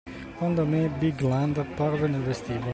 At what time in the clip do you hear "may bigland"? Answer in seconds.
0.71-1.59